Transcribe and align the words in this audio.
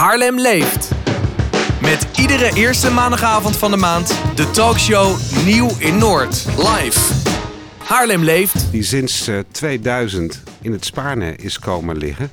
Haarlem 0.00 0.38
leeft. 0.38 0.90
Met 1.80 2.06
iedere 2.18 2.54
eerste 2.54 2.90
maandagavond 2.90 3.56
van 3.56 3.70
de 3.70 3.76
maand 3.76 4.18
de 4.34 4.50
talkshow 4.50 5.18
Nieuw 5.44 5.70
in 5.78 5.98
Noord. 5.98 6.46
Live. 6.46 7.12
Haarlem 7.78 8.22
leeft. 8.22 8.72
Die 8.72 8.82
sinds 8.82 9.26
eh, 9.26 9.38
2000 9.50 10.42
in 10.60 10.72
het 10.72 10.84
Spaarne 10.84 11.36
is 11.36 11.58
komen 11.58 11.96
liggen. 11.96 12.30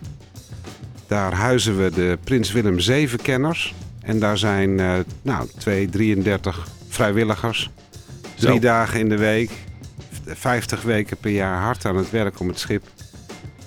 Daar 1.08 1.34
huizen 1.34 1.84
we 1.84 1.92
de 1.92 2.18
Prins 2.24 2.52
Willem 2.52 2.82
VII-kenners. 2.82 3.74
En 4.02 4.20
daar 4.20 4.38
zijn 4.38 4.80
eh 4.80 4.94
nou, 5.22 5.48
2, 5.58 5.90
33 5.90 6.68
vrijwilligers. 6.90 7.70
Drie 8.36 8.54
Zo. 8.54 8.60
dagen 8.60 9.00
in 9.00 9.10
de 9.10 9.18
week, 9.18 9.52
50 10.26 10.82
weken 10.82 11.18
per 11.18 11.32
jaar 11.32 11.62
hard 11.62 11.86
aan 11.86 11.98
het 11.98 12.10
werk 12.12 12.40
om 12.40 12.48
het 12.48 12.60
schip 12.60 12.84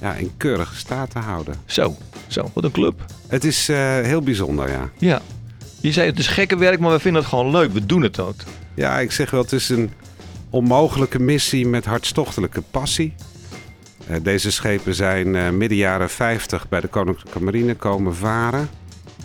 ja, 0.01 0.14
in 0.14 0.30
keurige 0.37 0.77
staat 0.77 1.11
te 1.11 1.19
houden. 1.19 1.55
Zo, 1.64 1.96
zo, 2.27 2.50
wat 2.55 2.64
een 2.64 2.71
club. 2.71 3.05
Het 3.27 3.45
is 3.45 3.69
eh, 3.69 4.00
heel 4.00 4.23
bijzonder, 4.23 4.71
ja. 4.71 4.91
Ja. 4.99 5.23
Je 5.80 5.93
zei 5.93 6.11
het 6.11 6.18
is 6.18 6.27
gekke 6.27 6.57
werk, 6.57 6.81
maar 6.81 6.93
we 6.93 7.00
vinden 7.00 7.21
het 7.21 7.31
gewoon 7.31 7.50
leuk. 7.50 7.72
We 7.72 7.86
doen 7.86 8.03
het 8.03 8.21
ook. 8.21 8.35
Ja, 8.75 8.99
ik 8.99 9.13
zeg 9.13 9.31
wel, 9.31 9.43
het 9.43 9.53
is 9.53 9.68
een 9.68 9.91
onmogelijke 10.50 11.18
missie 11.18 11.67
met 11.67 11.85
hartstochtelijke 11.85 12.63
passie. 12.71 13.14
Eh, 14.07 14.17
deze 14.22 14.50
schepen 14.50 14.94
zijn 14.94 15.36
eh, 15.36 15.50
midden 15.50 15.79
jaren 15.79 16.11
50 16.11 16.69
bij 16.69 16.80
de 16.80 16.89
Koninklijke 16.89 17.43
Marine 17.43 17.75
komen 17.75 18.17
varen. 18.17 18.69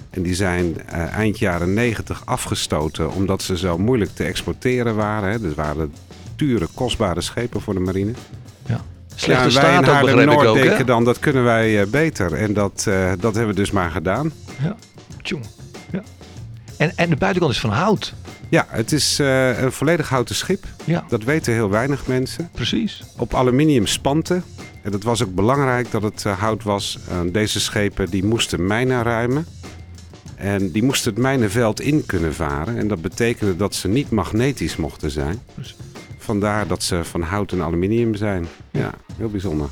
En 0.09 0.21
die 0.21 0.35
zijn 0.35 0.87
eind 0.89 1.39
jaren 1.39 1.73
90 1.73 2.25
afgestoten 2.25 3.11
omdat 3.11 3.41
ze 3.41 3.57
zo 3.57 3.77
moeilijk 3.77 4.11
te 4.15 4.23
exporteren 4.23 4.95
waren. 4.95 5.31
Hè. 5.31 5.39
Dus 5.39 5.53
waren 5.53 5.93
dure, 6.35 6.67
kostbare 6.73 7.21
schepen 7.21 7.61
voor 7.61 7.73
de 7.73 7.79
marine. 7.79 8.11
Slechte 9.15 9.31
ja, 9.31 9.37
en 9.37 9.43
wij 9.43 9.51
staat 9.51 9.83
in 9.83 9.89
ook, 9.89 10.01
begrijp 10.01 10.29
ik 10.29 10.35
Noord 10.35 10.47
ook, 10.47 10.55
denken 10.55 10.85
dan, 10.85 11.03
dat 11.03 11.19
kunnen 11.19 11.43
wij 11.43 11.81
eh, 11.81 11.87
beter. 11.87 12.33
En 12.33 12.53
dat, 12.53 12.85
eh, 12.87 13.11
dat 13.19 13.35
hebben 13.35 13.55
we 13.55 13.61
dus 13.61 13.71
maar 13.71 13.91
gedaan. 13.91 14.31
Ja, 14.61 14.75
tjong. 15.21 15.45
Ja. 15.91 16.01
En, 16.77 16.91
en 16.95 17.09
de 17.09 17.15
buitenkant 17.15 17.53
is 17.53 17.59
van 17.59 17.69
hout. 17.69 18.13
Ja, 18.49 18.65
het 18.69 18.91
is 18.91 19.19
eh, 19.19 19.61
een 19.61 19.71
volledig 19.71 20.09
houten 20.09 20.35
schip. 20.35 20.65
Ja, 20.83 21.05
Dat 21.07 21.23
weten 21.23 21.53
heel 21.53 21.69
weinig 21.69 22.07
mensen. 22.07 22.49
precies. 22.53 23.03
op 23.17 23.33
aluminium 23.33 23.85
spanten. 23.87 24.43
En 24.81 24.91
dat 24.91 25.03
was 25.03 25.23
ook 25.23 25.35
belangrijk 25.35 25.91
dat 25.91 26.03
het 26.03 26.23
hout 26.23 26.63
was. 26.63 26.97
Eh, 27.09 27.19
deze 27.31 27.59
schepen 27.59 28.09
die 28.09 28.25
moesten 28.25 28.67
mijnen 28.67 29.03
ruimen. 29.03 29.45
En 30.35 30.71
die 30.71 30.83
moesten 30.83 31.13
het 31.13 31.21
mijnenveld 31.21 31.81
in 31.81 32.05
kunnen 32.05 32.33
varen. 32.33 32.77
En 32.77 32.87
dat 32.87 33.01
betekende 33.01 33.55
dat 33.55 33.75
ze 33.75 33.87
niet 33.87 34.09
magnetisch 34.09 34.75
mochten 34.75 35.11
zijn. 35.11 35.39
Precies. 35.53 35.75
Vandaar 36.25 36.67
dat 36.67 36.83
ze 36.83 37.03
van 37.03 37.21
hout 37.21 37.51
en 37.51 37.61
aluminium 37.61 38.15
zijn. 38.15 38.47
Ja, 38.71 38.91
heel 39.17 39.29
bijzonder. 39.29 39.69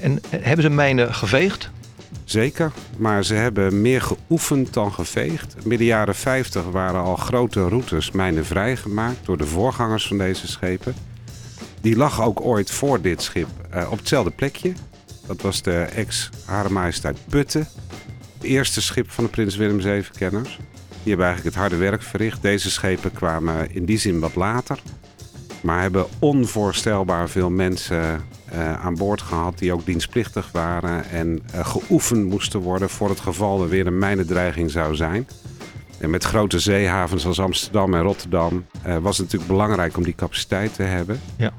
En 0.00 0.20
hebben 0.30 0.62
ze 0.62 0.70
mijnen 0.70 1.14
geveegd? 1.14 1.70
Zeker, 2.24 2.72
maar 2.98 3.24
ze 3.24 3.34
hebben 3.34 3.80
meer 3.80 4.02
geoefend 4.02 4.72
dan 4.72 4.92
geveegd. 4.92 5.64
Midden 5.64 5.86
jaren 5.86 6.14
50 6.14 6.64
waren 6.64 7.02
al 7.02 7.16
grote 7.16 7.68
routes 7.68 8.10
mijnen 8.10 8.46
vrijgemaakt 8.46 9.26
door 9.26 9.36
de 9.36 9.46
voorgangers 9.46 10.06
van 10.06 10.18
deze 10.18 10.46
schepen. 10.46 10.94
Die 11.80 11.96
lag 11.96 12.22
ook 12.22 12.40
ooit 12.40 12.70
voor 12.70 13.00
dit 13.00 13.22
schip 13.22 13.48
eh, 13.70 13.90
op 13.90 13.98
hetzelfde 13.98 14.30
plekje. 14.30 14.72
Dat 15.26 15.40
was 15.40 15.62
de 15.62 15.80
ex-Hare 15.80 16.70
Majesteit 16.70 17.18
Putten. 17.28 17.68
Het 18.34 18.42
eerste 18.42 18.82
schip 18.82 19.10
van 19.10 19.24
de 19.24 19.30
Prins 19.30 19.56
Willem 19.56 19.80
VII-kenners. 19.80 20.58
Die 21.02 21.16
hebben 21.16 21.26
eigenlijk 21.26 21.54
het 21.54 21.64
harde 21.64 21.76
werk 21.76 22.02
verricht. 22.02 22.42
Deze 22.42 22.70
schepen 22.70 23.12
kwamen 23.12 23.74
in 23.74 23.84
die 23.84 23.98
zin 23.98 24.20
wat 24.20 24.34
later. 24.34 24.80
Maar 25.60 25.80
hebben 25.80 26.06
onvoorstelbaar 26.18 27.28
veel 27.28 27.50
mensen 27.50 28.24
eh, 28.44 28.84
aan 28.84 28.94
boord 28.94 29.22
gehad 29.22 29.58
die 29.58 29.72
ook 29.72 29.86
dienstplichtig 29.86 30.48
waren 30.52 31.10
en 31.10 31.40
eh, 31.52 31.66
geoefend 31.66 32.28
moesten 32.28 32.60
worden 32.60 32.88
voor 32.90 33.08
het 33.08 33.20
geval 33.20 33.62
er 33.62 33.68
weer 33.68 33.86
een 33.86 33.98
mijnendreiging 33.98 34.70
zou 34.70 34.94
zijn. 34.94 35.28
En 35.98 36.10
met 36.10 36.24
grote 36.24 36.58
zeehavens 36.58 37.26
als 37.26 37.40
Amsterdam 37.40 37.94
en 37.94 38.02
Rotterdam 38.02 38.66
eh, 38.82 38.96
was 38.96 39.16
het 39.16 39.26
natuurlijk 39.26 39.50
belangrijk 39.50 39.96
om 39.96 40.02
die 40.02 40.14
capaciteit 40.14 40.74
te 40.74 40.82
hebben. 40.82 41.20
Ja. 41.36 41.52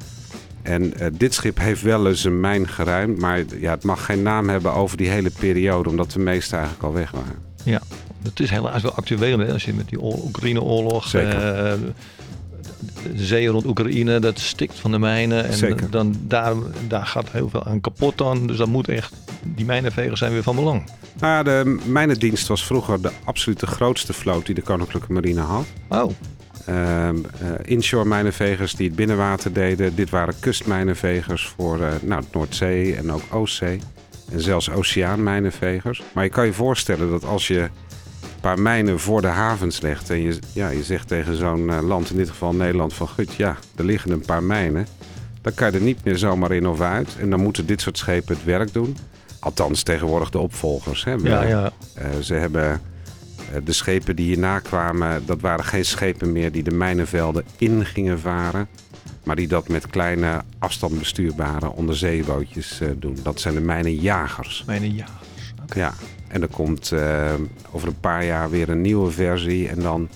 En 0.61 0.93
dit 1.13 1.33
schip 1.33 1.57
heeft 1.57 1.81
wel 1.81 2.07
eens 2.07 2.23
een 2.23 2.39
mijn 2.39 2.67
geruimd, 2.67 3.19
maar 3.19 3.43
ja, 3.59 3.71
het 3.71 3.83
mag 3.83 4.05
geen 4.05 4.21
naam 4.21 4.49
hebben 4.49 4.73
over 4.73 4.97
die 4.97 5.09
hele 5.09 5.31
periode, 5.39 5.89
omdat 5.89 6.11
de 6.11 6.19
meeste 6.19 6.55
eigenlijk 6.55 6.83
al 6.83 6.93
weg 6.93 7.11
waren. 7.11 7.43
Ja. 7.63 7.81
Dat 8.21 8.39
is 8.39 8.49
helaas 8.49 8.81
wel 8.81 8.93
actueel, 8.93 9.39
hè? 9.39 9.53
Als 9.53 9.65
je 9.65 9.73
met 9.73 9.89
die 9.89 10.01
oor- 10.01 10.23
Oekraïne-oorlog... 10.23 11.07
Zeker. 11.07 11.77
De 13.15 13.25
zee 13.25 13.47
rond 13.47 13.65
Oekraïne, 13.65 14.19
dat 14.19 14.39
stikt 14.39 14.79
van 14.79 14.91
de 14.91 14.99
mijnen. 14.99 15.45
En 15.45 15.53
Zeker. 15.53 15.89
Dan, 15.89 16.15
daar, 16.21 16.53
daar 16.87 17.05
gaat 17.05 17.31
heel 17.31 17.49
veel 17.49 17.63
aan 17.65 17.81
kapot 17.81 18.17
dan. 18.17 18.47
Dus 18.47 18.57
dat 18.57 18.67
moet 18.67 18.87
echt... 18.87 19.13
Die 19.43 19.65
mijnenvegers 19.65 20.19
zijn 20.19 20.31
weer 20.31 20.43
van 20.43 20.55
belang. 20.55 20.89
Nou 21.19 21.33
ja, 21.33 21.43
de 21.43 21.79
mijnendienst 21.85 22.47
was 22.47 22.65
vroeger 22.65 23.01
de 23.01 23.11
absoluut 23.23 23.59
de 23.59 23.67
grootste 23.67 24.13
vloot 24.13 24.45
die 24.45 24.55
de 24.55 24.61
Koninklijke 24.61 25.13
Marine 25.13 25.41
had. 25.41 25.65
Oh, 25.89 26.11
Ehm, 26.69 27.15
eh, 27.41 27.49
inshore 27.63 28.05
mijnenvegers 28.05 28.75
die 28.75 28.87
het 28.87 28.95
binnenwater 28.95 29.53
deden. 29.53 29.95
Dit 29.95 30.09
waren 30.09 30.39
kustmijnenvegers 30.39 31.53
voor 31.57 31.81
eh, 31.81 31.91
nou, 32.01 32.23
Noordzee 32.31 32.95
en 32.95 33.11
ook 33.11 33.21
Oostzee. 33.31 33.79
En 34.31 34.41
zelfs 34.41 34.69
oceaanmijnenvegers. 34.69 36.01
Maar 36.13 36.23
je 36.23 36.29
kan 36.29 36.45
je 36.45 36.53
voorstellen 36.53 37.09
dat 37.09 37.25
als 37.25 37.47
je 37.47 37.69
paar 38.41 38.59
mijnen 38.59 38.99
voor 38.99 39.21
de 39.21 39.27
havens 39.27 39.81
legt... 39.81 40.09
en 40.09 40.21
je, 40.21 40.39
ja, 40.53 40.69
je 40.69 40.83
zegt 40.83 41.07
tegen 41.07 41.35
zo'n 41.35 41.69
eh, 41.69 41.81
land, 41.81 42.09
in 42.09 42.17
dit 42.17 42.29
geval 42.29 42.53
Nederland, 42.53 42.93
van... 42.93 43.07
gut, 43.07 43.33
ja, 43.33 43.57
er 43.75 43.85
liggen 43.85 44.11
een 44.11 44.25
paar 44.25 44.43
mijnen. 44.43 44.87
Dan 45.41 45.53
kan 45.53 45.71
je 45.71 45.77
er 45.77 45.83
niet 45.83 46.03
meer 46.03 46.17
zomaar 46.17 46.51
in 46.51 46.67
of 46.67 46.81
uit. 46.81 47.15
En 47.19 47.29
dan 47.29 47.39
moeten 47.39 47.65
dit 47.65 47.81
soort 47.81 47.97
schepen 47.97 48.35
het 48.35 48.45
werk 48.45 48.73
doen. 48.73 48.97
Althans, 49.39 49.83
tegenwoordig 49.83 50.29
de 50.29 50.39
opvolgers. 50.39 51.03
Hè. 51.03 51.13
Ja, 51.13 51.43
ja. 51.43 51.71
eh, 51.93 52.19
ze 52.21 52.33
hebben 52.33 52.81
eh, 53.53 53.61
de 53.63 53.73
schepen 53.73 54.15
die 54.15 54.25
hierna 54.25 54.59
kwamen, 54.59 55.25
dat 55.25 55.41
waren 55.41 55.65
geen 55.65 55.85
schepen 55.85 56.31
meer 56.31 56.51
die 56.51 56.63
de 56.63 56.71
mijnenvelden 56.71 57.43
in 57.57 57.85
gingen 57.85 58.19
varen. 58.19 58.67
Maar 59.23 59.35
die 59.35 59.47
dat 59.47 59.67
met 59.67 59.87
kleine 59.87 60.41
afstandbestuurbare 60.59 61.69
onderzeebootjes 61.71 62.79
eh, 62.81 62.89
doen. 62.95 63.17
Dat 63.23 63.39
zijn 63.39 63.53
de 63.53 63.61
mijnenjagers. 63.61 64.63
Mijnenjagers. 64.67 65.27
Ja. 65.75 65.93
En 66.27 66.41
er 66.41 66.47
komt 66.47 66.91
eh, 66.91 67.33
over 67.71 67.87
een 67.87 67.99
paar 67.99 68.25
jaar 68.25 68.49
weer 68.49 68.69
een 68.69 68.81
nieuwe 68.81 69.11
versie. 69.11 69.69
En 69.69 69.79
dan, 69.81 70.09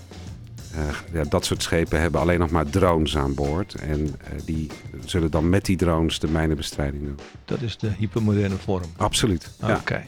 eh, 0.76 0.80
ja, 1.14 1.24
dat 1.30 1.46
soort 1.46 1.64
schepen 1.64 2.02
hebben 2.02 2.22
alleen 2.22 2.40
nog 2.40 2.50
maar 2.50 2.70
drones 2.70 3.18
aan 3.18 3.34
boord. 3.34 3.76
En 3.76 4.16
eh, 4.24 4.40
die 4.46 4.70
zullen 5.06 5.32
dan 5.32 5.50
met 5.50 5.66
die 5.66 5.78
drones 5.78 6.20
de 6.20 6.28
mijnenbestrijding 6.28 7.04
doen. 7.04 7.20
Dat 7.46 7.62
is 7.62 7.78
de 7.78 7.90
hypermoderne 7.98 8.56
vorm. 8.64 8.86
Absoluut. 8.98 9.50
Ja. 9.62 9.76
Oké. 9.76 10.04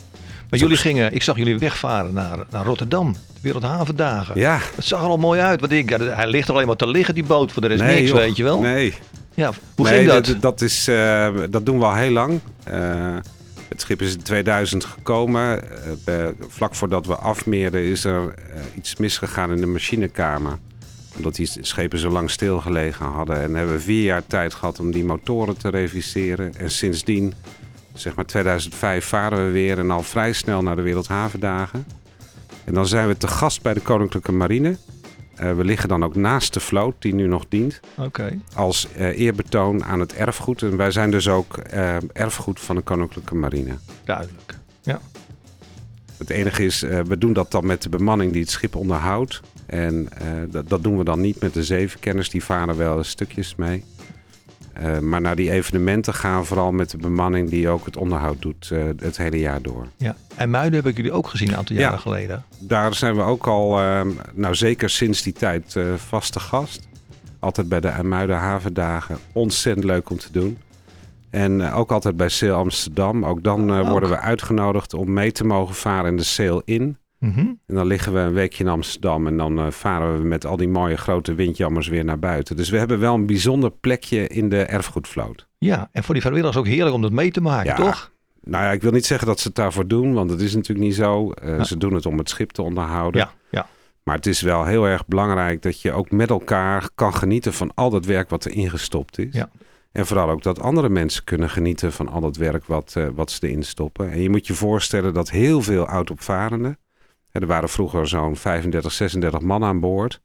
Maar 0.49 0.59
jullie 0.59 0.77
gingen, 0.77 1.13
ik 1.13 1.23
zag 1.23 1.37
jullie 1.37 1.57
wegvaren 1.59 2.13
naar, 2.13 2.37
naar 2.49 2.65
Rotterdam. 2.65 3.11
De 3.13 3.39
Wereldhavendagen. 3.41 4.39
ja. 4.39 4.59
Het 4.75 4.85
zag 4.85 5.01
er 5.01 5.07
al 5.07 5.17
mooi 5.17 5.39
uit. 5.39 5.59
Want 5.59 5.71
ik, 5.71 5.89
ja, 5.89 5.99
hij 5.99 6.27
ligt 6.27 6.47
er 6.47 6.53
alleen 6.53 6.67
maar 6.67 6.75
te 6.75 6.87
liggen, 6.87 7.13
die 7.13 7.23
boot. 7.23 7.51
Voor 7.51 7.61
de 7.61 7.67
rest 7.67 7.81
Nee, 7.81 7.95
niks, 7.95 8.09
joh. 8.09 8.17
weet 8.17 8.35
je 8.37 8.43
wel. 8.43 8.59
Nee, 8.59 8.93
Ja, 9.33 9.51
hoe 9.75 9.85
nee, 9.85 9.95
ging 9.97 10.09
dat? 10.09 10.25
Dat, 10.25 10.41
dat, 10.41 10.61
is, 10.61 10.85
dat 11.49 11.65
doen 11.65 11.79
we 11.79 11.85
al 11.85 11.95
heel 11.95 12.11
lang. 12.11 12.39
Het 13.67 13.81
schip 13.81 14.01
is 14.01 14.13
in 14.13 14.21
2000 14.21 14.85
gekomen. 14.85 15.63
Eh, 16.05 16.27
vlak 16.47 16.75
voordat 16.75 17.05
we 17.05 17.15
afmeerden 17.15 17.81
is 17.81 18.03
er 18.03 18.33
eh, 18.33 18.61
iets 18.75 18.95
misgegaan 18.95 19.51
in 19.51 19.61
de 19.61 19.65
machinekamer. 19.65 20.57
Omdat 21.15 21.35
die 21.35 21.49
schepen 21.61 21.99
zo 21.99 22.09
lang 22.09 22.29
stilgelegen 22.29 23.05
hadden. 23.05 23.41
En 23.41 23.55
hebben 23.55 23.75
we 23.75 23.81
vier 23.81 24.03
jaar 24.03 24.27
tijd 24.27 24.53
gehad 24.53 24.79
om 24.79 24.91
die 24.91 25.03
motoren 25.03 25.57
te 25.57 25.69
reviseren. 25.69 26.55
En 26.55 26.71
sindsdien, 26.71 27.33
zeg 27.93 28.15
maar 28.15 28.25
2005, 28.25 29.05
varen 29.05 29.45
we 29.45 29.51
weer. 29.51 29.79
En 29.79 29.91
al 29.91 30.03
vrij 30.03 30.33
snel 30.33 30.61
naar 30.61 30.75
de 30.75 30.81
Wereldhavendagen. 30.81 31.85
En 32.63 32.73
dan 32.73 32.87
zijn 32.87 33.07
we 33.07 33.17
te 33.17 33.27
gast 33.27 33.61
bij 33.61 33.73
de 33.73 33.79
Koninklijke 33.79 34.31
Marine. 34.31 34.77
Eh, 35.35 35.55
we 35.55 35.63
liggen 35.63 35.89
dan 35.89 36.03
ook 36.03 36.15
naast 36.15 36.53
de 36.53 36.59
vloot 36.59 36.95
die 36.99 37.13
nu 37.13 37.27
nog 37.27 37.45
dient 37.49 37.79
als 38.53 38.87
eh, 38.91 39.19
eerbetoon 39.19 39.83
aan 39.83 39.99
het 39.99 40.13
erfgoed. 40.13 40.61
En 40.61 40.77
wij 40.77 40.91
zijn 40.91 41.11
dus 41.11 41.27
ook 41.27 41.57
eh, 41.57 41.97
erfgoed 42.13 42.59
van 42.59 42.75
de 42.75 42.81
Koninklijke 42.81 43.35
Marine. 43.35 43.77
Duidelijk. 44.03 44.57
Ja. 44.81 44.99
Het 46.17 46.29
enige 46.29 46.65
is, 46.65 46.79
we 46.81 47.17
doen 47.17 47.33
dat 47.33 47.51
dan 47.51 47.65
met 47.65 47.81
de 47.81 47.89
bemanning 47.89 48.31
die 48.31 48.41
het 48.41 48.51
schip 48.51 48.75
onderhoudt. 48.75 49.41
En 49.65 50.09
dat, 50.49 50.69
dat 50.69 50.83
doen 50.83 50.97
we 50.97 51.03
dan 51.03 51.21
niet 51.21 51.41
met 51.41 51.53
de 51.53 51.63
zevenkenners, 51.63 52.29
die 52.29 52.43
varen 52.43 52.77
wel 52.77 53.03
stukjes 53.03 53.55
mee. 53.55 53.83
Eh, 54.75 54.99
maar 54.99 55.21
naar 55.21 55.35
die 55.35 55.51
evenementen 55.51 56.13
gaan 56.13 56.45
vooral 56.45 56.71
met 56.71 56.89
de 56.89 56.97
bemanning 56.97 57.49
die 57.49 57.69
ook 57.69 57.85
het 57.85 57.97
onderhoud 57.97 58.41
doet 58.41 58.69
eh, 58.71 58.83
het 58.99 59.17
hele 59.17 59.39
jaar 59.39 59.61
door. 59.61 59.87
ja. 59.97 60.15
En 60.35 60.49
Muiden 60.49 60.73
heb 60.79 60.87
ik 60.87 60.95
jullie 60.97 61.11
ook 61.11 61.27
gezien 61.27 61.47
een 61.49 61.55
aantal 61.55 61.75
Ja. 61.75 61.81
jaren 61.81 61.99
geleden. 61.99 62.43
Daar 62.59 62.93
zijn 62.93 63.15
we 63.15 63.21
ook 63.21 63.47
al, 63.47 63.79
eh, 63.79 64.01
nou 64.33 64.55
zeker 64.55 64.89
sinds 64.89 65.21
die 65.21 65.33
tijd, 65.33 65.75
eh, 65.75 65.83
vaste 65.95 66.39
gast. 66.39 66.87
Altijd 67.39 67.69
bij 67.69 67.79
de 67.79 67.87
IJmuiden 67.87 68.35
Havendagen. 68.37 69.17
Ontzettend 69.31 69.85
leuk 69.85 70.09
om 70.09 70.17
te 70.17 70.31
doen. 70.31 70.57
En 71.29 71.71
ook 71.71 71.91
altijd 71.91 72.17
bij 72.17 72.29
Sail 72.29 72.55
Amsterdam. 72.55 73.25
Ook 73.25 73.43
dan 73.43 73.77
Ook. 73.79 73.87
worden 73.87 74.09
we 74.09 74.19
uitgenodigd 74.19 74.93
om 74.93 75.13
mee 75.13 75.31
te 75.31 75.45
mogen 75.45 75.75
varen 75.75 76.09
in 76.11 76.17
de 76.17 76.23
Sail 76.23 76.61
in. 76.65 76.97
Mhm. 77.25 77.39
En 77.39 77.75
dan 77.75 77.85
liggen 77.87 78.13
we 78.13 78.19
een 78.19 78.33
weekje 78.33 78.63
in 78.63 78.69
Amsterdam 78.69 79.27
en 79.27 79.37
dan 79.37 79.59
eh, 79.59 79.71
varen 79.71 80.17
we 80.21 80.27
met 80.27 80.45
al 80.45 80.57
die 80.57 80.67
mooie 80.67 80.97
grote 80.97 81.33
windjammers 81.33 81.87
weer 81.87 82.05
naar 82.05 82.19
buiten. 82.19 82.55
Dus 82.55 82.69
we 82.69 82.77
hebben 82.77 82.99
wel 82.99 83.13
een 83.13 83.25
bijzonder 83.25 83.71
plekje 83.71 84.27
in 84.27 84.49
de 84.49 84.61
erfgoedvloot. 84.63 85.47
Ja, 85.57 85.89
en 85.91 86.03
voor 86.03 86.13
die 86.13 86.23
vrijwilligers 86.23 86.59
ook 86.59 86.67
heerlijk 86.67 86.95
om 86.95 87.01
dat 87.01 87.11
mee 87.11 87.31
te 87.31 87.41
maken, 87.41 87.69
Ja. 87.69 87.75
toch? 87.75 88.11
Nou 88.43 88.63
ja, 88.63 88.71
ik 88.71 88.81
wil 88.81 88.91
niet 88.91 89.05
zeggen 89.05 89.27
dat 89.27 89.39
ze 89.39 89.47
het 89.47 89.55
daarvoor 89.55 89.87
doen, 89.87 90.13
want 90.13 90.29
het 90.29 90.41
is 90.41 90.55
natuurlijk 90.55 90.87
niet 90.87 90.95
zo. 90.95 91.31
Uh, 91.43 91.57
Ja. 91.57 91.63
Ze 91.63 91.77
doen 91.77 91.93
het 91.93 92.05
om 92.05 92.17
het 92.17 92.29
schip 92.29 92.51
te 92.51 92.61
onderhouden. 92.61 93.21
Ja, 93.21 93.31
ja. 93.51 93.67
Maar 94.03 94.15
het 94.15 94.25
is 94.25 94.41
wel 94.41 94.65
heel 94.65 94.87
erg 94.87 95.07
belangrijk 95.07 95.61
dat 95.61 95.81
je 95.81 95.91
ook 95.91 96.11
met 96.11 96.29
elkaar 96.29 96.89
kan 96.95 97.13
genieten 97.13 97.53
van 97.53 97.71
al 97.75 97.89
dat 97.89 98.05
werk 98.05 98.29
wat 98.29 98.45
erin 98.45 98.69
gestopt 98.69 99.17
is. 99.19 99.33
Ja. 99.33 99.49
En 99.91 100.05
vooral 100.05 100.29
ook 100.29 100.43
dat 100.43 100.59
andere 100.61 100.89
mensen 100.89 101.23
kunnen 101.23 101.49
genieten 101.49 101.91
van 101.93 102.07
al 102.09 102.21
dat 102.21 102.35
werk 102.37 102.65
wat, 102.65 102.93
eh, 102.97 103.07
wat 103.15 103.31
ze 103.31 103.47
erin 103.47 103.63
stoppen. 103.63 104.11
En 104.11 104.21
je 104.21 104.29
moet 104.29 104.47
je 104.47 104.53
voorstellen 104.53 105.13
dat 105.13 105.29
heel 105.29 105.61
veel 105.61 105.85
oud-opvarenden, 105.87 106.77
er 107.41 107.47
waren 107.47 107.69
vroeger 107.69 108.07
zo'n 108.07 108.35
35, 108.35 108.91
36 108.91 109.41
man 109.41 109.63
aan 109.63 109.79
boord. 109.79 110.21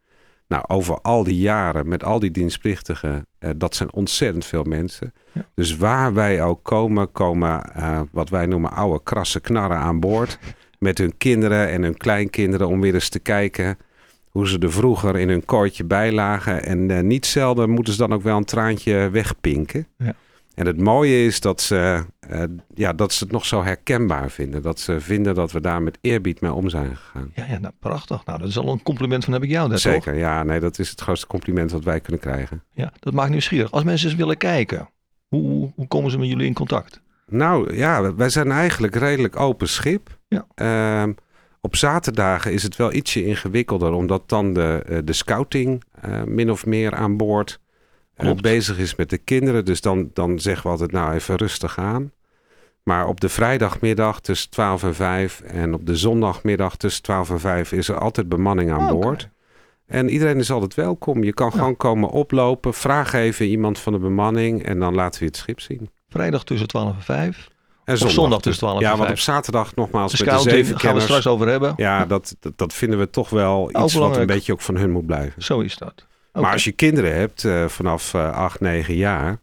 Nou, 0.49 0.65
over 0.67 1.01
al 1.01 1.25
die 1.25 1.39
jaren 1.39 1.89
met 1.89 2.05
al 2.05 2.19
die 2.19 2.31
dienstplichtigen, 2.31 3.27
eh, 3.39 3.51
dat 3.57 3.75
zijn 3.75 3.93
ontzettend 3.93 4.45
veel 4.45 4.62
mensen. 4.62 5.12
Ja. 5.33 5.47
Dus 5.55 5.77
waar 5.77 6.15
wij 6.15 6.43
ook 6.43 6.62
komen, 6.62 7.12
komen 7.12 7.75
eh, 7.75 8.01
wat 8.12 8.29
wij 8.29 8.47
noemen 8.47 8.73
oude 8.73 9.03
krasse 9.03 9.41
knarren 9.41 9.77
aan 9.77 10.01
boord. 10.01 10.39
Met 10.79 10.99
hun 10.99 11.17
kinderen 11.17 11.69
en 11.69 11.83
hun 11.83 11.97
kleinkinderen 11.97 12.69
om 12.69 12.81
weer 12.81 12.95
eens 12.95 13.09
te 13.09 13.19
kijken 13.19 13.79
hoe 14.31 14.49
ze 14.49 14.59
er 14.59 14.73
vroeger 14.73 15.17
in 15.19 15.29
hun 15.29 15.45
kooitje 15.45 15.85
bij 15.85 16.13
lagen. 16.13 16.65
En 16.65 16.91
eh, 16.91 17.03
niet 17.03 17.27
zelden 17.27 17.71
moeten 17.71 17.93
ze 17.93 17.99
dan 17.99 18.13
ook 18.13 18.23
wel 18.23 18.37
een 18.37 18.45
traantje 18.45 19.11
wegpinken. 19.11 19.87
Ja. 19.97 20.15
En 20.61 20.67
het 20.67 20.81
mooie 20.81 21.25
is 21.25 21.41
dat 21.41 21.61
ze, 21.61 22.05
eh, 22.21 22.43
ja, 22.75 22.93
dat 22.93 23.12
ze 23.12 23.25
het 23.25 23.33
nog 23.33 23.47
zo 23.47 23.62
herkenbaar 23.62 24.31
vinden. 24.31 24.62
Dat 24.62 24.81
ze 24.81 25.01
vinden 25.01 25.35
dat 25.35 25.53
we 25.53 25.61
daar 25.61 25.83
met 25.83 25.99
eerbied 26.01 26.41
mee 26.41 26.53
om 26.53 26.69
zijn 26.69 26.97
gegaan. 26.97 27.31
Ja, 27.35 27.45
ja 27.49 27.59
nou, 27.59 27.75
prachtig. 27.79 28.25
Nou, 28.25 28.39
dat 28.39 28.49
is 28.49 28.59
al 28.59 28.69
een 28.69 28.83
compliment 28.83 29.25
van 29.25 29.33
heb 29.33 29.43
ik 29.43 29.51
jou 29.51 29.69
daar, 29.69 29.79
Zeker, 29.79 30.12
toch? 30.12 30.21
ja. 30.21 30.43
Nee, 30.43 30.61
dat 30.61 30.79
is 30.79 30.91
het 30.91 31.01
grootste 31.01 31.27
compliment 31.27 31.71
wat 31.71 31.85
wij 31.85 32.01
kunnen 32.01 32.21
krijgen. 32.21 32.62
Ja, 32.73 32.93
dat 32.99 33.12
maakt 33.12 33.31
nieuwsgierig. 33.31 33.71
Als 33.71 33.85
mensen 33.85 34.09
eens 34.09 34.19
willen 34.19 34.37
kijken, 34.37 34.89
hoe, 35.29 35.73
hoe 35.75 35.87
komen 35.89 36.11
ze 36.11 36.19
met 36.19 36.29
jullie 36.29 36.47
in 36.47 36.55
contact? 36.55 37.01
Nou 37.27 37.77
ja, 37.77 38.15
wij 38.15 38.29
zijn 38.29 38.51
eigenlijk 38.51 38.95
redelijk 38.95 39.41
open 39.41 39.69
schip. 39.69 40.19
Ja. 40.29 40.47
Ehm, 40.55 41.13
op 41.61 41.77
zaterdagen 41.77 42.53
is 42.53 42.63
het 42.63 42.77
wel 42.77 42.93
ietsje 42.93 43.25
ingewikkelder, 43.25 43.93
omdat 43.93 44.29
dan 44.29 44.53
de, 44.53 44.83
eh, 44.87 44.99
de 45.05 45.13
scouting 45.13 45.85
eh, 46.01 46.23
min 46.23 46.51
of 46.51 46.67
meer 46.67 46.95
aan 46.95 47.17
boord 47.17 47.61
Klopt. 48.20 48.43
bezig 48.43 48.78
is 48.78 48.94
met 48.94 49.11
de 49.11 49.19
kinderen. 49.19 49.64
Dus 49.64 49.81
dan, 49.81 50.11
dan 50.14 50.38
zeggen 50.38 50.62
we 50.62 50.69
altijd, 50.69 50.93
nou 50.93 51.12
even 51.14 51.37
rustig 51.37 51.78
aan. 51.78 52.12
Maar 52.82 53.06
op 53.06 53.20
de 53.20 53.28
vrijdagmiddag 53.28 54.20
tussen 54.20 54.50
12 54.50 54.82
en 54.82 54.94
5 54.94 55.40
en 55.40 55.75
op 55.75 55.87
de 55.87 55.96
zondagmiddag 55.96 56.76
tussen 56.76 57.02
12 57.02 57.31
en 57.31 57.40
5 57.40 57.72
is 57.72 57.88
er 57.88 57.99
altijd 57.99 58.28
bemanning 58.28 58.72
aan 58.72 58.87
boord. 58.87 59.28
En 59.87 60.08
iedereen 60.11 60.38
is 60.38 60.50
altijd 60.50 60.75
welkom. 60.75 61.22
Je 61.25 61.32
kan 61.32 61.50
Ja. 61.52 61.58
gewoon 61.58 61.76
komen 61.76 62.08
oplopen, 62.11 62.75
vraag 62.75 63.12
even 63.12 63.46
iemand 63.46 63.78
van 63.78 63.93
de 63.93 63.99
bemanning 63.99 64.62
en 64.62 64.78
dan 64.78 64.94
laten 64.94 65.20
we 65.20 65.26
het 65.26 65.37
schip 65.37 65.61
zien. 65.61 65.90
Vrijdag 66.08 66.44
tussen 66.44 66.69
12 66.69 66.94
en 66.96 67.02
5. 67.02 67.49
En 67.84 67.99
zondag 67.99 68.40
tussen 68.40 68.62
12 68.67 68.76
en 68.81 68.82
Ja, 68.84 68.90
want 68.90 69.00
5. 69.02 69.12
op 69.12 69.19
zaterdag 69.19 69.75
nogmaals 69.75 70.12
De 70.12 70.25
met 70.25 70.34
de 70.34 70.40
scouting 70.40 70.64
zeven 70.67 70.81
gaan 70.81 70.94
we 70.94 71.00
straks 71.00 71.26
over 71.26 71.49
hebben. 71.49 71.72
Ja, 71.76 72.05
dat, 72.06 72.37
dat, 72.40 72.52
dat 72.56 72.72
vinden 72.72 72.99
we 72.99 73.11
toch 73.11 73.31
wel 73.31 73.70
iets 73.84 73.94
wat 73.94 74.17
een 74.17 74.26
beetje 74.26 74.52
ook 74.52 74.61
van 74.61 74.76
hun 74.76 74.90
moet 74.90 75.06
blijven. 75.06 75.43
Zo 75.43 75.61
is 75.61 75.76
dat. 75.76 76.06
Maar 76.32 76.53
als 76.53 76.65
je 76.65 76.73
kinderen 76.73 77.15
hebt 77.15 77.44
eh, 77.44 77.69
vanaf 77.69 78.15
eh 78.15 78.32
8, 78.32 78.61
9 78.61 78.94
jaar... 78.94 79.41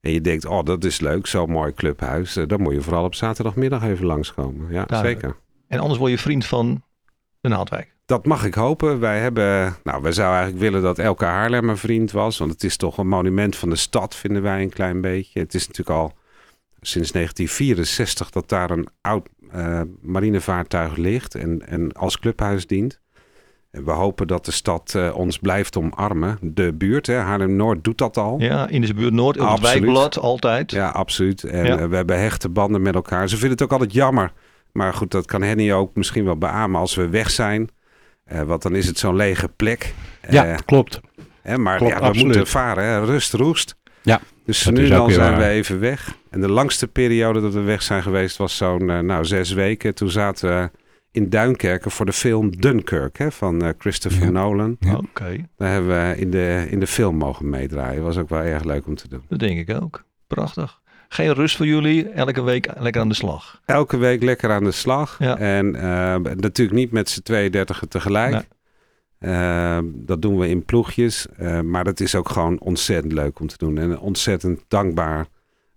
en 0.00 0.12
je 0.12 0.20
denkt, 0.20 0.44
oh, 0.44 0.64
dat 0.64 0.84
is 0.84 1.00
leuk, 1.00 1.26
zo'n 1.26 1.50
mooi 1.50 1.72
clubhuis... 1.74 2.36
eh, 2.36 2.46
dan 2.46 2.62
moet 2.62 2.74
je 2.74 2.80
vooral 2.80 3.04
op 3.04 3.14
zaterdagmiddag 3.14 3.82
even 3.82 4.06
langskomen. 4.06 4.72
Ja, 4.72 4.84
Duidelijk. 4.84 5.20
zeker. 5.20 5.36
En 5.68 5.78
anders 5.78 5.98
word 5.98 6.10
je 6.10 6.18
vriend 6.18 6.46
van 6.46 6.82
de 7.40 7.48
Naaldwijk. 7.48 7.94
Dat 8.06 8.26
mag 8.26 8.44
ik 8.44 8.54
hopen. 8.54 9.00
Wij 9.00 9.20
hebben, 9.20 9.76
nou, 9.84 10.02
wij 10.02 10.12
zouden 10.12 10.38
eigenlijk 10.38 10.70
willen 10.70 10.82
dat 10.82 10.98
elke 10.98 11.24
Haarlemmer 11.24 11.78
vriend 11.78 12.10
was. 12.10 12.38
Want 12.38 12.50
het 12.50 12.64
is 12.64 12.76
toch 12.76 12.98
een 12.98 13.08
monument 13.08 13.56
van 13.56 13.70
de 13.70 13.76
stad, 13.76 14.14
vinden 14.14 14.42
wij 14.42 14.62
een 14.62 14.70
klein 14.70 15.00
beetje. 15.00 15.40
Het 15.40 15.54
is 15.54 15.66
natuurlijk 15.66 15.98
al 15.98 16.12
sinds 16.80 17.12
1964 17.12 18.30
dat 18.30 18.48
daar 18.48 18.70
een 18.70 18.88
oud 19.00 19.28
eh, 19.50 19.80
marinevaartuig 20.00 20.96
ligt 20.96 21.34
en, 21.34 21.66
en 21.68 21.92
als 21.92 22.18
clubhuis 22.18 22.66
dient. 22.66 23.00
En 23.76 23.84
we 23.84 23.90
hopen 23.90 24.26
dat 24.26 24.44
de 24.44 24.50
stad 24.52 24.92
eh, 24.96 25.16
ons 25.16 25.38
blijft 25.38 25.76
omarmen. 25.76 26.38
De 26.40 26.72
buurt, 26.74 27.06
hè, 27.06 27.14
Haarlem-Noord 27.14 27.84
doet 27.84 27.98
dat 27.98 28.16
al. 28.16 28.40
Ja, 28.40 28.68
in 28.68 28.80
de 28.80 28.94
buurt 28.94 29.12
Noord, 29.12 29.38
op 29.38 29.48
het 29.48 29.60
wijkblad, 29.60 30.18
altijd. 30.18 30.70
Ja, 30.70 30.88
absoluut. 30.88 31.44
En 31.44 31.64
Ja. 31.66 31.78
eh, 31.78 31.86
we 31.88 31.96
hebben 31.96 32.20
hechte 32.20 32.48
banden 32.48 32.82
met 32.82 32.94
elkaar. 32.94 33.28
Ze 33.28 33.34
vinden 33.36 33.50
het 33.50 33.62
ook 33.62 33.72
altijd 33.72 33.92
jammer. 33.92 34.32
Maar 34.72 34.94
goed, 34.94 35.10
dat 35.10 35.26
kan 35.26 35.42
Henny 35.42 35.72
ook 35.72 35.94
misschien 35.94 36.24
wel 36.24 36.36
beamen 36.36 36.80
als 36.80 36.94
we 36.94 37.08
weg 37.08 37.30
zijn. 37.30 37.68
Eh, 38.24 38.42
want 38.42 38.62
dan 38.62 38.74
is 38.74 38.86
het 38.86 38.98
zo'n 38.98 39.16
lege 39.16 39.48
plek. 39.56 39.94
Ja, 40.30 40.54
klopt. 40.54 41.00
hè, 41.42 41.58
maar 41.58 41.76
klopt, 41.76 41.92
ja, 41.92 41.98
we 41.98 42.04
absoluut. 42.04 42.26
moeten 42.26 42.46
varen. 42.46 42.84
Hè. 42.84 43.04
Rust, 43.04 43.32
roest. 43.32 43.76
Ja, 44.02 44.20
Dus 44.44 44.66
nu 44.66 44.88
dan 44.88 45.10
zijn 45.10 45.30
waar. 45.30 45.38
we 45.40 45.46
even 45.48 45.80
weg. 45.80 46.14
En 46.30 46.40
de 46.40 46.50
langste 46.50 46.86
periode 46.88 47.40
dat 47.40 47.52
we 47.52 47.60
weg 47.60 47.82
zijn 47.82 48.02
geweest 48.02 48.36
was 48.36 48.56
zo'n 48.56 49.06
nou, 49.06 49.24
zes 49.24 49.52
weken. 49.52 49.94
Toen 49.94 50.10
zaten 50.10 50.48
we 50.48 50.70
in 51.16 51.28
Duinkerken 51.28 51.90
voor 51.90 52.06
de 52.06 52.12
film 52.12 52.56
Dunkirk 52.60 53.18
hè, 53.18 53.32
van 53.32 53.62
eh, 53.64 53.68
Christopher 53.78 54.24
Ja. 54.24 54.30
Nolan. 54.30 54.76
Ja. 54.80 54.94
Oké, 54.96 55.36
Daar 55.56 55.72
hebben 55.72 55.88
we 56.08 56.16
in 56.20 56.30
de, 56.30 56.66
in 56.70 56.80
de 56.80 56.86
film 56.86 57.16
mogen 57.16 57.48
meedraaien. 57.48 58.02
Was 58.02 58.16
ook 58.16 58.28
wel 58.28 58.42
erg 58.42 58.64
leuk 58.64 58.86
om 58.86 58.94
te 58.94 59.08
doen. 59.08 59.22
dat 59.28 59.38
denk 59.38 59.68
ik 59.68 59.82
ook. 59.82 60.04
Prachtig. 60.26 60.80
Geen 61.08 61.32
rust 61.32 61.56
voor 61.56 61.66
jullie, 61.66 62.08
elke 62.08 62.42
week 62.42 62.68
lekker 62.78 63.00
aan 63.00 63.08
de 63.08 63.14
slag. 63.14 63.60
Elke 63.64 63.96
week 63.96 64.22
lekker 64.22 64.50
aan 64.50 64.64
de 64.64 64.70
slag. 64.70 65.16
Ja. 65.18 65.38
En 65.38 65.74
eh, 65.74 66.16
natuurlijk 66.34 66.76
niet 66.76 66.90
met 66.90 67.08
z'n 67.08 67.22
32 67.22 67.82
tegelijk. 67.88 68.32
Nee. 68.32 68.42
Eh, 69.18 69.78
dat 69.84 70.22
doen 70.22 70.38
we 70.38 70.48
in 70.48 70.64
ploegjes. 70.64 71.26
Eh, 71.36 71.60
maar 71.60 71.84
dat 71.84 72.00
is 72.00 72.14
ook 72.14 72.28
gewoon 72.28 72.60
ontzettend 72.60 73.12
leuk 73.12 73.40
om 73.40 73.46
te 73.46 73.58
doen. 73.58 73.78
En 73.78 73.98
ontzettend 73.98 74.60
dankbaar 74.68 75.26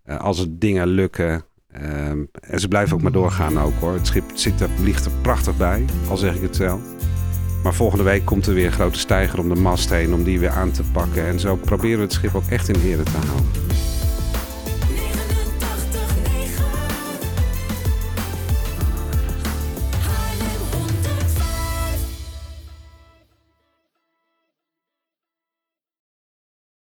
eh, 0.04 0.20
als 0.20 0.38
het 0.38 0.62
dingen 0.62 0.88
lukken. 0.88 1.44
Eh, 1.72 2.10
en 2.42 2.60
ze 2.60 2.68
blijven 2.68 2.96
ook 2.96 3.02
maar 3.02 3.12
doorgaan 3.12 3.60
ook 3.60 3.74
hoor. 3.80 3.94
Het 3.94 4.08
schip 4.08 4.24
zit 4.34 4.62
er, 4.62 4.70
ligt 4.82 5.06
er 5.06 5.12
prachtig 5.22 5.58
bij, 5.58 5.86
al 6.10 6.18
zeg 6.18 6.36
ik 6.36 6.42
het 6.42 6.56
zelf. 6.56 6.82
Maar 7.64 7.74
volgende 7.74 8.04
week 8.04 8.26
komt 8.26 8.46
er 8.46 8.54
weer 8.54 8.66
een 8.66 8.72
grote 8.72 9.00
stijger 9.00 9.40
om 9.40 9.50
de 9.50 9.62
mast 9.62 9.90
heen 9.90 10.14
om 10.14 10.24
die 10.24 10.40
weer 10.40 10.50
aan 10.50 10.72
te 10.72 10.84
pakken. 10.92 11.26
En 11.26 11.40
zo 11.40 11.56
proberen 11.56 11.98
we 11.98 12.04
het 12.04 12.14
schip 12.14 12.36
ook 12.36 12.48
echt 12.50 12.70
in 12.70 12.82
ere 12.82 13.04
te 13.04 13.18
houden. 13.28 13.69